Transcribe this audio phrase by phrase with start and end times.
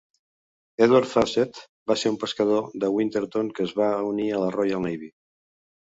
[0.85, 1.59] Edward Fawcett
[1.93, 5.13] va ser un pescador de Winterton que es va unir a la Royal Navy.